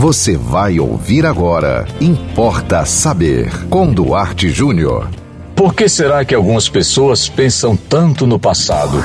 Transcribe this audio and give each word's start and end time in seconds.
Você 0.00 0.34
vai 0.34 0.80
ouvir 0.80 1.26
agora. 1.26 1.86
Importa 2.00 2.86
saber. 2.86 3.52
Com 3.68 3.92
Duarte 3.92 4.48
Júnior. 4.48 5.10
Por 5.54 5.74
que 5.74 5.90
será 5.90 6.24
que 6.24 6.34
algumas 6.34 6.70
pessoas 6.70 7.28
pensam 7.28 7.76
tanto 7.76 8.26
no 8.26 8.38
passado? 8.38 9.04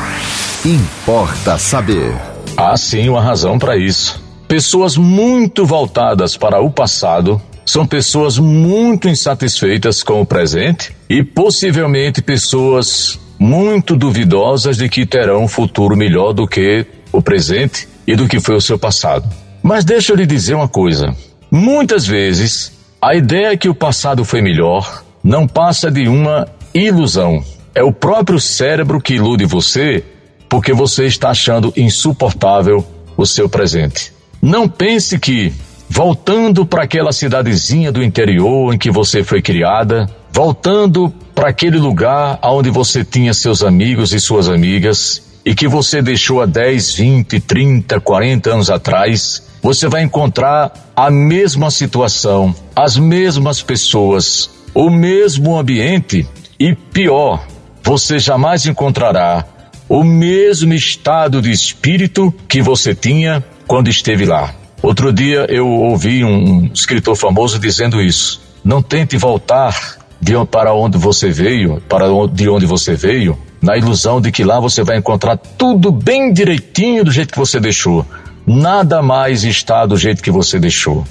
Importa 0.63 1.57
saber. 1.57 2.15
Há 2.55 2.77
sim 2.77 3.09
uma 3.09 3.21
razão 3.21 3.59
para 3.59 3.75
isso. 3.75 4.23
Pessoas 4.47 4.95
muito 4.95 5.65
voltadas 5.65 6.37
para 6.37 6.61
o 6.61 6.71
passado 6.71 7.41
são 7.65 7.85
pessoas 7.85 8.39
muito 8.39 9.09
insatisfeitas 9.09 10.01
com 10.01 10.21
o 10.21 10.25
presente 10.25 10.95
e 11.09 11.21
possivelmente 11.21 12.21
pessoas 12.21 13.19
muito 13.37 13.97
duvidosas 13.97 14.77
de 14.77 14.87
que 14.87 15.05
terão 15.05 15.43
um 15.43 15.47
futuro 15.49 15.97
melhor 15.97 16.31
do 16.31 16.47
que 16.47 16.85
o 17.11 17.21
presente 17.21 17.85
e 18.07 18.15
do 18.15 18.29
que 18.29 18.39
foi 18.39 18.55
o 18.55 18.61
seu 18.61 18.79
passado. 18.79 19.27
Mas 19.65 19.83
deixa 19.83 20.13
eu 20.13 20.15
lhe 20.15 20.27
dizer 20.27 20.53
uma 20.53 20.67
coisa: 20.67 21.11
muitas 21.49 22.05
vezes 22.05 22.71
a 23.01 23.15
ideia 23.15 23.57
que 23.57 23.67
o 23.67 23.73
passado 23.73 24.23
foi 24.23 24.39
melhor 24.39 25.03
não 25.23 25.47
passa 25.47 25.89
de 25.89 26.07
uma 26.07 26.47
ilusão. 26.71 27.43
É 27.73 27.81
o 27.81 27.91
próprio 27.91 28.39
cérebro 28.39 29.01
que 29.01 29.15
ilude 29.15 29.43
você 29.43 30.03
porque 30.47 30.71
você 30.71 31.07
está 31.07 31.31
achando 31.31 31.73
insuportável 31.75 32.85
o 33.17 33.25
seu 33.25 33.49
presente. 33.49 34.13
Não 34.39 34.69
pense 34.69 35.17
que, 35.17 35.51
voltando 35.89 36.63
para 36.63 36.83
aquela 36.83 37.11
cidadezinha 37.11 37.91
do 37.91 38.03
interior 38.03 38.71
em 38.71 38.77
que 38.77 38.91
você 38.91 39.23
foi 39.23 39.41
criada, 39.41 40.07
voltando 40.31 41.11
para 41.33 41.49
aquele 41.49 41.79
lugar 41.79 42.37
onde 42.43 42.69
você 42.69 43.03
tinha 43.03 43.33
seus 43.33 43.63
amigos 43.63 44.13
e 44.13 44.19
suas 44.19 44.47
amigas, 44.47 45.23
e 45.45 45.53
que 45.53 45.67
você 45.67 46.01
deixou 46.01 46.41
há 46.41 46.45
10, 46.45 46.95
20, 46.95 47.39
30, 47.39 47.99
40 47.99 48.49
anos 48.49 48.69
atrás, 48.71 49.47
você 49.61 49.87
vai 49.87 50.01
encontrar 50.01 50.91
a 50.95 51.11
mesma 51.11 51.69
situação, 51.69 52.53
as 52.75 52.97
mesmas 52.97 53.61
pessoas, 53.61 54.49
o 54.73 54.89
mesmo 54.89 55.57
ambiente 55.57 56.27
e 56.59 56.73
pior, 56.73 57.45
você 57.83 58.17
jamais 58.17 58.65
encontrará 58.65 59.45
o 59.87 60.03
mesmo 60.03 60.73
estado 60.73 61.41
de 61.41 61.51
espírito 61.51 62.33
que 62.47 62.61
você 62.61 62.95
tinha 62.95 63.43
quando 63.67 63.87
esteve 63.87 64.25
lá. 64.25 64.53
Outro 64.81 65.13
dia 65.13 65.45
eu 65.49 65.67
ouvi 65.67 66.23
um 66.23 66.69
escritor 66.73 67.15
famoso 67.15 67.59
dizendo 67.59 68.01
isso. 68.01 68.41
Não 68.63 68.81
tente 68.81 69.15
voltar 69.17 69.97
de 70.19 70.33
para 70.49 70.73
onde 70.73 70.97
você 70.97 71.29
veio, 71.29 71.81
para 71.87 72.05
de 72.31 72.49
onde 72.49 72.65
você 72.65 72.95
veio, 72.95 73.37
na 73.65 73.75
ilusão 73.75 74.21
de 74.21 74.31
que 74.31 74.43
lá 74.43 74.59
você 74.59 74.83
vai 74.83 74.97
encontrar 74.97 75.35
tudo 75.35 75.91
bem 75.91 76.31
direitinho 76.31 77.03
do 77.03 77.11
jeito 77.11 77.33
que 77.33 77.39
você 77.39 77.59
deixou 77.59 78.05
nada 78.45 79.01
mais 79.01 79.43
está 79.43 79.85
do 79.85 79.97
jeito 79.97 80.21
que 80.21 80.29
você 80.29 80.59
deixou. 80.59 81.03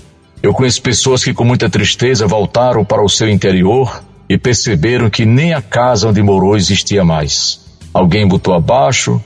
Eu 0.42 0.52
conheço 0.52 0.80
pessoas 0.82 1.24
que 1.24 1.34
com 1.34 1.44
muita 1.44 1.68
tristeza 1.68 2.26
voltaram 2.26 2.84
para 2.84 3.02
o 3.02 3.08
seu 3.08 3.28
interior 3.28 4.02
e 4.28 4.38
perceberam 4.38 5.10
que 5.10 5.24
nem 5.24 5.52
a 5.52 5.60
casa 5.60 6.08
onde 6.08 6.22
morou 6.22 6.56
existia 6.56 7.04
mais. 7.04 7.60
Alguém 7.92 8.26
botou 8.26 8.54
abaixo, 8.54 9.20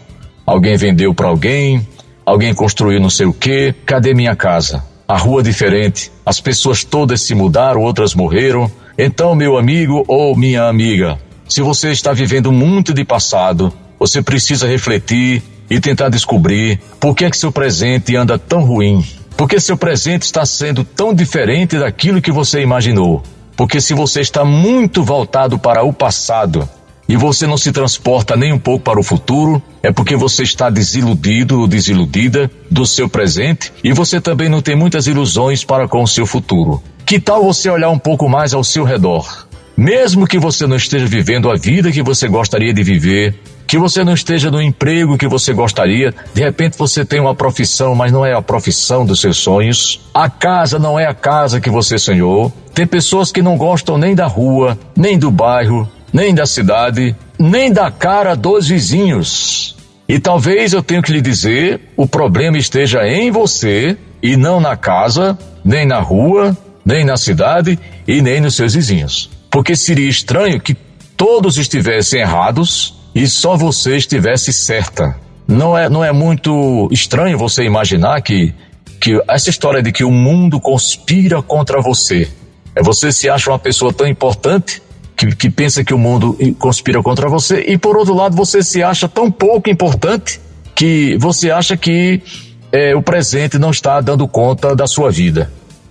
alguém 0.46 0.76
vendeu 0.76 1.12
para 1.12 1.28
alguém, 1.28 1.86
alguém 2.24 2.54
construiu 2.54 3.00
não 3.00 3.10
sei 3.10 3.26
o 3.26 3.32
quê. 3.32 3.74
Cadê 3.84 4.14
minha 4.14 4.36
casa? 4.36 4.82
A 5.06 5.16
rua 5.16 5.42
diferente, 5.42 6.10
as 6.24 6.40
pessoas 6.40 6.84
todas 6.84 7.22
se 7.22 7.34
mudaram, 7.34 7.82
outras 7.82 8.14
morreram. 8.14 8.70
Então, 8.96 9.34
meu 9.34 9.56
amigo 9.56 10.04
ou 10.06 10.36
minha 10.36 10.64
amiga, 10.64 11.18
se 11.48 11.62
você 11.62 11.90
está 11.90 12.12
vivendo 12.12 12.52
muito 12.52 12.92
de 12.92 13.04
passado, 13.04 13.72
você 13.98 14.22
precisa 14.22 14.68
refletir 14.68 15.42
e 15.70 15.80
tentar 15.80 16.10
descobrir 16.10 16.78
por 17.00 17.14
que 17.14 17.24
é 17.24 17.30
que 17.30 17.38
seu 17.38 17.50
presente 17.50 18.14
anda 18.14 18.38
tão 18.38 18.62
ruim. 18.62 19.04
Porque 19.36 19.58
seu 19.58 19.76
presente 19.76 20.22
está 20.22 20.44
sendo 20.44 20.84
tão 20.84 21.14
diferente 21.14 21.78
daquilo 21.78 22.20
que 22.20 22.30
você 22.30 22.60
imaginou. 22.60 23.22
Porque 23.56 23.80
se 23.80 23.94
você 23.94 24.20
está 24.20 24.44
muito 24.44 25.02
voltado 25.02 25.58
para 25.58 25.82
o 25.82 25.92
passado 25.92 26.68
e 27.08 27.16
você 27.16 27.46
não 27.46 27.56
se 27.56 27.72
transporta 27.72 28.36
nem 28.36 28.52
um 28.52 28.58
pouco 28.58 28.84
para 28.84 29.00
o 29.00 29.02
futuro, 29.02 29.62
é 29.82 29.90
porque 29.90 30.16
você 30.16 30.42
está 30.42 30.68
desiludido 30.68 31.60
ou 31.60 31.66
desiludida 31.66 32.50
do 32.70 32.84
seu 32.84 33.08
presente 33.08 33.72
e 33.82 33.92
você 33.92 34.20
também 34.20 34.48
não 34.48 34.60
tem 34.60 34.76
muitas 34.76 35.06
ilusões 35.06 35.64
para 35.64 35.88
com 35.88 36.02
o 36.02 36.08
seu 36.08 36.26
futuro. 36.26 36.82
Que 37.06 37.18
tal 37.18 37.42
você 37.42 37.70
olhar 37.70 37.88
um 37.88 37.98
pouco 37.98 38.28
mais 38.28 38.52
ao 38.52 38.62
seu 38.62 38.84
redor? 38.84 39.47
Mesmo 39.78 40.26
que 40.26 40.40
você 40.40 40.66
não 40.66 40.74
esteja 40.74 41.06
vivendo 41.06 41.48
a 41.48 41.54
vida 41.54 41.92
que 41.92 42.02
você 42.02 42.26
gostaria 42.26 42.74
de 42.74 42.82
viver, 42.82 43.32
que 43.64 43.78
você 43.78 44.02
não 44.02 44.12
esteja 44.12 44.50
no 44.50 44.60
emprego 44.60 45.16
que 45.16 45.28
você 45.28 45.52
gostaria, 45.52 46.12
de 46.34 46.42
repente 46.42 46.76
você 46.76 47.04
tem 47.04 47.20
uma 47.20 47.32
profissão, 47.32 47.94
mas 47.94 48.10
não 48.10 48.26
é 48.26 48.32
a 48.32 48.42
profissão 48.42 49.06
dos 49.06 49.20
seus 49.20 49.36
sonhos. 49.36 50.00
A 50.12 50.28
casa 50.28 50.80
não 50.80 50.98
é 50.98 51.06
a 51.06 51.14
casa 51.14 51.60
que 51.60 51.70
você 51.70 51.96
sonhou. 51.96 52.52
Tem 52.74 52.88
pessoas 52.88 53.30
que 53.30 53.40
não 53.40 53.56
gostam 53.56 53.96
nem 53.96 54.16
da 54.16 54.26
rua, 54.26 54.76
nem 54.96 55.16
do 55.16 55.30
bairro, 55.30 55.88
nem 56.12 56.34
da 56.34 56.44
cidade, 56.44 57.14
nem 57.38 57.72
da 57.72 57.88
cara 57.88 58.34
dos 58.34 58.66
vizinhos. 58.66 59.76
E 60.08 60.18
talvez 60.18 60.72
eu 60.72 60.82
tenha 60.82 61.00
que 61.00 61.12
lhe 61.12 61.20
dizer, 61.20 61.80
o 61.96 62.04
problema 62.04 62.58
esteja 62.58 63.06
em 63.06 63.30
você 63.30 63.96
e 64.20 64.36
não 64.36 64.60
na 64.60 64.76
casa, 64.76 65.38
nem 65.64 65.86
na 65.86 66.00
rua, 66.00 66.58
nem 66.84 67.04
na 67.04 67.16
cidade 67.16 67.78
e 68.08 68.20
nem 68.20 68.40
nos 68.40 68.56
seus 68.56 68.74
vizinhos. 68.74 69.37
Porque 69.58 69.74
seria 69.74 70.08
estranho 70.08 70.60
que 70.60 70.72
todos 71.16 71.58
estivessem 71.58 72.20
errados 72.20 72.94
e 73.12 73.26
só 73.26 73.56
você 73.56 73.96
estivesse 73.96 74.52
certa. 74.52 75.18
Não 75.48 75.76
é, 75.76 75.88
não 75.88 76.04
é 76.04 76.12
muito 76.12 76.88
estranho 76.92 77.36
você 77.36 77.64
imaginar 77.64 78.22
que, 78.22 78.54
que 79.00 79.20
essa 79.26 79.50
história 79.50 79.82
de 79.82 79.90
que 79.90 80.04
o 80.04 80.12
mundo 80.12 80.60
conspira 80.60 81.42
contra 81.42 81.82
você. 81.82 82.30
É 82.72 82.84
você 82.84 83.10
se 83.10 83.28
acha 83.28 83.50
uma 83.50 83.58
pessoa 83.58 83.92
tão 83.92 84.06
importante 84.06 84.80
que, 85.16 85.34
que 85.34 85.50
pensa 85.50 85.82
que 85.82 85.92
o 85.92 85.98
mundo 85.98 86.38
conspira 86.56 87.02
contra 87.02 87.28
você 87.28 87.64
e 87.66 87.76
por 87.76 87.96
outro 87.96 88.14
lado 88.14 88.36
você 88.36 88.62
se 88.62 88.80
acha 88.80 89.08
tão 89.08 89.28
pouco 89.28 89.68
importante 89.68 90.40
que 90.72 91.18
você 91.18 91.50
acha 91.50 91.76
que 91.76 92.22
é, 92.70 92.94
o 92.94 93.02
presente 93.02 93.58
não 93.58 93.72
está 93.72 94.00
dando 94.00 94.28
conta 94.28 94.76
da 94.76 94.86
sua 94.86 95.10
vida. 95.10 95.50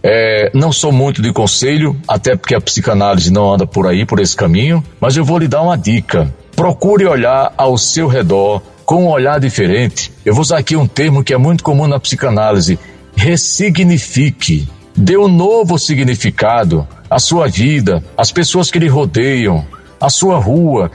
É, 0.10 0.50
não 0.54 0.72
sou 0.72 0.90
muito 0.90 1.22
de 1.22 1.34
conselho, 1.34 1.94
até 2.08 2.34
porque 2.34 2.56
a 2.56 2.62
psicanálise 2.62 3.30
não 3.30 3.54
anda 3.54 3.68
por 3.68 3.86
aí, 3.86 4.06
por 4.06 4.22
esse 4.22 4.38
caminho, 4.38 4.82
mas 5.02 5.18
eu 5.18 5.26
vou 5.26 5.38
lhe 5.38 5.50
dar 5.50 5.62
uma 5.62 5.78
dica. 5.78 6.34
Procure 6.56 7.06
olhar 7.06 7.54
ao 7.58 7.78
seu 7.78 8.08
redor 8.08 8.62
com 8.86 9.04
um 9.04 9.10
olhar 9.10 9.38
diferente. 9.38 10.14
Eu 10.24 10.34
vou 10.34 10.44
usar 10.44 10.60
aqui 10.60 10.78
um 10.78 10.88
termo 10.88 11.26
que 11.26 11.34
é 11.34 11.38
muito 11.38 11.62
comum 11.62 11.88
na 11.88 12.00
psicanálise: 12.00 12.80
ressignifique. 13.18 14.70
Dê 14.96 15.18
um 15.18 15.28
novo 15.28 15.78
significado 15.78 16.88
à 17.10 17.20
sua 17.20 17.50
vida, 17.50 18.02
às 18.18 18.32
pessoas 18.32 18.72
que 18.72 18.80
lhe 18.80 18.88
rodeiam, 18.88 19.66
à 20.00 20.10
sua 20.10 20.38
rua, 20.38 20.92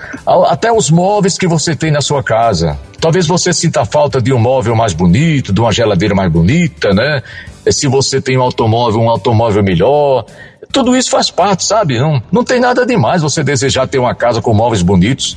até 0.48 0.72
os 0.72 0.90
móveis 0.90 1.36
que 1.36 1.46
você 1.46 1.74
tem 1.74 1.90
na 1.90 2.00
sua 2.00 2.22
casa. 2.22 2.78
Talvez 3.00 3.26
você 3.26 3.52
sinta 3.52 3.84
falta 3.84 4.20
de 4.20 4.32
um 4.32 4.38
móvel 4.38 4.76
mais 4.76 4.92
bonito, 4.92 5.52
de 5.52 5.60
uma 5.60 5.72
geladeira 5.72 6.14
mais 6.14 6.30
bonita, 6.30 6.92
né? 6.94 7.22
Se 7.70 7.88
você 7.88 8.20
tem 8.20 8.38
um 8.38 8.42
automóvel, 8.42 9.00
um 9.00 9.10
automóvel 9.10 9.62
melhor. 9.62 10.24
Tudo 10.72 10.96
isso 10.96 11.10
faz 11.10 11.30
parte, 11.30 11.64
sabe? 11.64 11.98
Não, 11.98 12.22
não 12.30 12.44
tem 12.44 12.60
nada 12.60 12.86
demais 12.86 13.22
você 13.22 13.42
desejar 13.42 13.86
ter 13.88 13.98
uma 13.98 14.14
casa 14.14 14.40
com 14.40 14.54
móveis 14.54 14.82
bonitos. 14.82 15.36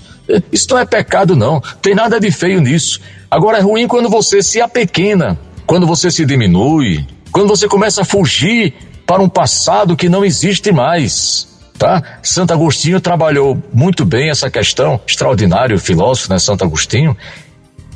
Isso 0.52 0.68
não 0.70 0.80
é 0.80 0.86
pecado, 0.86 1.36
não. 1.36 1.62
Tem 1.82 1.96
nada 1.96 2.20
de 2.20 2.32
feio 2.32 2.62
nisso. 2.62 3.00
Agora 3.30 3.58
é 3.58 3.62
ruim 3.62 3.88
quando 3.88 4.09
você 4.09 4.42
se 4.42 4.62
apequena, 4.62 5.38
quando 5.66 5.86
você 5.86 6.09
se 6.09 6.26
diminui, 6.26 7.06
quando 7.32 7.47
você 7.47 7.68
começa 7.68 8.03
a 8.03 8.06
fugir 8.06 8.74
para 9.06 9.22
um 9.22 9.30
passado 9.30 9.96
que 9.96 10.08
não 10.08 10.24
existe 10.24 10.72
mais. 10.72 11.54
Tá? 11.78 12.02
Santo 12.24 12.53
Agostinho 12.53 13.02
trabalhou 13.02 13.62
muito 13.74 14.06
bem 14.06 14.30
essa 14.30 14.50
questão, 14.50 15.00
extraordinário 15.06 15.78
filósofo, 15.78 16.31
né, 16.31 16.40
Santo 16.40 16.63
Agostinho. 16.63 17.16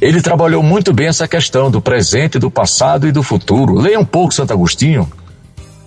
Ele 0.02 0.22
trabalhou 0.22 0.62
muito 0.62 0.94
bem 0.94 1.08
essa 1.08 1.28
questão 1.28 1.72
do 1.72 1.82
presente, 1.82 2.38
do 2.38 2.52
passado 2.52 3.08
e 3.08 3.12
do 3.12 3.24
futuro. 3.24 3.76
Leia 3.76 4.00
um 4.00 4.06
pouco 4.06 4.34
Santo 4.34 4.52
Agostinho, 4.52 5.10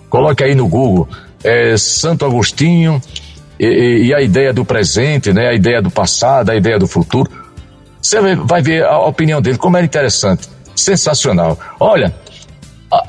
coloque 0.09 0.43
aí 0.43 0.55
no 0.55 0.67
Google, 0.67 1.07
é, 1.43 1.77
Santo 1.77 2.25
Agostinho, 2.25 3.01
e, 3.59 4.07
e, 4.07 4.13
a 4.13 4.21
ideia 4.21 4.51
do 4.51 4.65
presente, 4.65 5.31
né? 5.31 5.49
A 5.49 5.53
ideia 5.53 5.81
do 5.81 5.91
passado, 5.91 6.49
a 6.49 6.55
ideia 6.55 6.79
do 6.79 6.87
futuro. 6.87 7.29
Você 8.01 8.19
vai 8.35 8.61
ver 8.61 8.83
a 8.83 8.99
opinião 8.99 9.41
dele, 9.41 9.57
como 9.57 9.77
é 9.77 9.83
interessante, 9.83 10.49
sensacional. 10.75 11.57
Olha, 11.79 12.13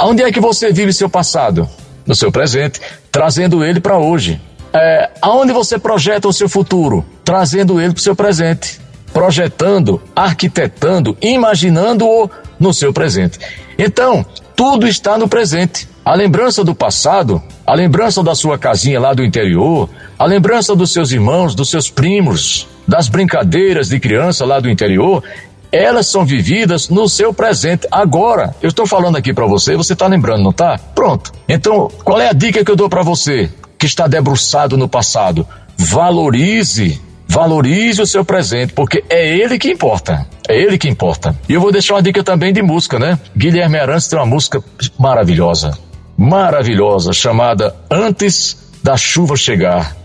onde 0.00 0.22
é 0.22 0.30
que 0.30 0.40
você 0.40 0.72
vive 0.72 0.92
seu 0.92 1.08
passado? 1.08 1.68
No 2.06 2.14
seu 2.14 2.30
presente, 2.30 2.80
trazendo 3.10 3.64
ele 3.64 3.80
para 3.80 3.96
hoje. 3.96 4.40
É, 4.74 5.08
aonde 5.22 5.52
você 5.52 5.78
projeta 5.78 6.26
o 6.26 6.32
seu 6.32 6.48
futuro? 6.48 7.04
Trazendo 7.24 7.80
ele 7.80 7.92
para 7.92 8.00
o 8.00 8.02
seu 8.02 8.16
presente. 8.16 8.80
Projetando, 9.12 10.02
arquitetando, 10.16 11.16
imaginando-o 11.22 12.28
no 12.58 12.74
seu 12.74 12.92
presente. 12.92 13.38
Então, 13.78 14.26
tudo 14.56 14.88
está 14.88 15.16
no 15.16 15.28
presente. 15.28 15.88
A 16.04 16.14
lembrança 16.14 16.64
do 16.64 16.74
passado, 16.74 17.40
a 17.64 17.72
lembrança 17.72 18.20
da 18.22 18.34
sua 18.34 18.58
casinha 18.58 18.98
lá 18.98 19.14
do 19.14 19.24
interior, 19.24 19.88
a 20.18 20.26
lembrança 20.26 20.74
dos 20.74 20.92
seus 20.92 21.12
irmãos, 21.12 21.54
dos 21.54 21.70
seus 21.70 21.88
primos, 21.88 22.66
das 22.86 23.08
brincadeiras 23.08 23.88
de 23.88 24.00
criança 24.00 24.44
lá 24.44 24.58
do 24.58 24.68
interior, 24.68 25.22
elas 25.70 26.08
são 26.08 26.24
vividas 26.24 26.88
no 26.88 27.08
seu 27.08 27.32
presente, 27.32 27.86
agora. 27.90 28.54
Eu 28.60 28.68
estou 28.68 28.86
falando 28.86 29.16
aqui 29.16 29.32
para 29.32 29.46
você, 29.46 29.76
você 29.76 29.92
está 29.92 30.06
lembrando, 30.08 30.42
não 30.42 30.52
tá? 30.52 30.78
Pronto. 30.94 31.32
Então, 31.48 31.88
qual 32.04 32.20
é 32.20 32.28
a 32.28 32.32
dica 32.32 32.64
que 32.64 32.70
eu 32.70 32.76
dou 32.76 32.88
para 32.88 33.02
você 33.02 33.50
que 33.84 33.86
está 33.86 34.06
debruçado 34.06 34.78
no 34.78 34.88
passado? 34.88 35.46
Valorize 35.76 36.98
Valorize 37.26 38.00
o 38.00 38.06
seu 38.06 38.24
presente, 38.24 38.72
porque 38.72 39.02
é 39.10 39.36
ele 39.36 39.58
que 39.58 39.70
importa. 39.70 40.26
É 40.48 40.56
ele 40.56 40.78
que 40.78 40.88
importa. 40.88 41.36
E 41.48 41.54
eu 41.54 41.60
vou 41.60 41.72
deixar 41.72 41.94
uma 41.94 42.02
dica 42.02 42.22
também 42.22 42.52
de 42.52 42.62
música, 42.62 42.98
né? 42.98 43.18
Guilherme 43.36 43.78
Arantes 43.78 44.08
tem 44.08 44.18
uma 44.18 44.26
música 44.26 44.62
maravilhosa. 44.98 45.76
Maravilhosa, 46.16 47.12
chamada 47.12 47.74
Antes 47.90 48.56
da 48.82 48.96
Chuva 48.96 49.36
Chegar. 49.36 49.96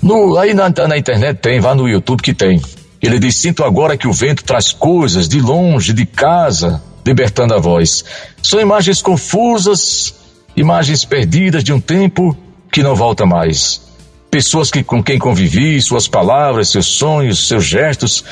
No, 0.00 0.38
aí 0.38 0.54
na, 0.54 0.70
na 0.70 0.96
internet 0.96 1.38
tem, 1.40 1.60
vá 1.60 1.74
no 1.74 1.88
YouTube 1.88 2.22
que 2.22 2.32
tem. 2.32 2.62
Ele 3.02 3.18
diz: 3.18 3.36
Sinto 3.36 3.64
agora 3.64 3.96
que 3.96 4.08
o 4.08 4.12
vento 4.12 4.42
traz 4.42 4.72
coisas 4.72 5.28
de 5.28 5.40
longe, 5.40 5.92
de 5.92 6.06
casa, 6.06 6.82
libertando 7.04 7.54
a 7.54 7.58
voz. 7.58 8.04
São 8.42 8.60
imagens 8.60 9.02
confusas, 9.02 10.14
imagens 10.56 11.04
perdidas 11.04 11.62
de 11.62 11.72
um 11.72 11.80
tempo 11.80 12.36
que 12.70 12.82
não 12.82 12.94
volta 12.94 13.26
mais 13.26 13.88
pessoas 14.30 14.70
que, 14.70 14.82
com 14.82 15.02
quem 15.02 15.18
convivi, 15.18 15.80
suas 15.80 16.06
palavras, 16.06 16.68
seus 16.68 16.86
sonhos, 16.86 17.48
seus 17.48 17.64
gestos, 17.64 18.24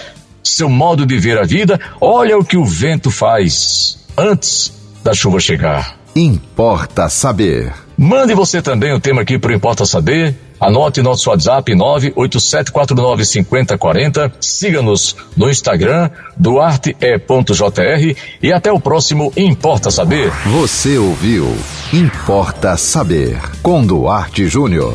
seu 0.43 0.69
modo 0.69 1.05
de 1.05 1.19
ver 1.19 1.39
a 1.39 1.45
vida. 1.45 1.81
Olha 2.01 2.39
o 2.39 2.45
que 2.45 2.57
o 2.57 2.65
vento 2.65 3.11
faz 3.11 3.99
antes 4.17 4.73
da 5.03 5.15
chuva 5.15 5.41
chegar. 5.41 5.97
Importa 6.15 7.09
saber. 7.09 7.73
Mande 7.97 8.35
você 8.35 8.63
também 8.63 8.93
o 8.93 9.01
tema 9.01 9.23
aqui 9.23 9.39
para 9.39 9.55
Importa 9.55 9.85
Saber. 9.85 10.35
Anote 10.61 11.01
nosso 11.03 11.31
WhatsApp 11.31 11.73
987495040. 11.73 14.33
Siga-nos 14.41 15.17
no 15.37 15.51
Instagram, 15.51 16.11
duarte.jr 16.37 18.17
e 18.43 18.53
até 18.53 18.73
o 18.73 18.81
próximo 18.81 19.33
Importa 19.37 19.91
Saber. 19.91 20.33
Você 20.47 20.99
ouviu 20.99 21.57
Importa 21.93 22.77
Saber 22.77 23.39
com 23.63 23.85
Duarte 23.85 24.49
Júnior. 24.49 24.95